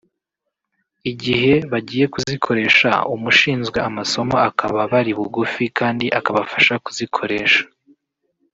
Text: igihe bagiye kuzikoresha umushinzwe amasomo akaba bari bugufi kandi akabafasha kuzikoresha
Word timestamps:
igihe 1.11 1.51
bagiye 1.71 2.05
kuzikoresha 2.13 2.91
umushinzwe 3.15 3.77
amasomo 3.89 4.35
akaba 4.49 4.79
bari 4.91 5.11
bugufi 5.19 5.63
kandi 5.77 6.05
akabafasha 6.19 6.73
kuzikoresha 6.85 7.63